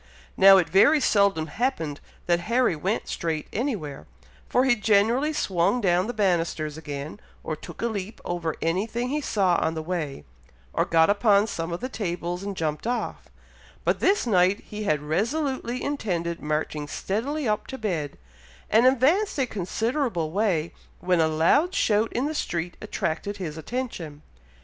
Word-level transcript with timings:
Now, 0.35 0.57
it 0.57 0.67
very 0.67 0.99
seldom 0.99 1.45
happened, 1.45 1.99
that 2.25 2.39
Harry 2.49 2.75
went 2.75 3.07
straight 3.07 3.47
anywhere, 3.53 4.07
for 4.49 4.65
he 4.65 4.75
generally 4.75 5.31
swung 5.31 5.79
down 5.79 6.07
the 6.07 6.11
bannisters 6.15 6.75
again, 6.75 7.19
or 7.43 7.55
took 7.55 7.83
a 7.83 7.85
leap 7.85 8.19
over 8.25 8.55
any 8.63 8.87
thing 8.87 9.09
he 9.09 9.21
saw 9.21 9.57
on 9.57 9.75
the 9.75 9.83
way, 9.83 10.23
or 10.73 10.85
got 10.85 11.11
upon 11.11 11.45
some 11.45 11.71
of 11.71 11.81
the 11.81 11.87
tables 11.87 12.41
and 12.41 12.57
jumped 12.57 12.87
off, 12.87 13.25
but 13.83 13.99
this 13.99 14.25
night 14.25 14.61
he 14.65 14.85
had 14.85 15.03
resolutely 15.03 15.83
intended 15.83 16.41
marching 16.41 16.87
steadily 16.87 17.47
up 17.47 17.67
to 17.67 17.77
bed, 17.77 18.17
and 18.71 18.87
advanced 18.87 19.37
a 19.37 19.45
considerable 19.45 20.31
way, 20.31 20.73
when 20.99 21.21
a 21.21 21.27
loud 21.27 21.75
shout 21.75 22.11
in 22.11 22.25
the 22.25 22.33
street 22.33 22.75
attracted 22.81 23.37
his 23.37 23.55
attention. 23.55 24.23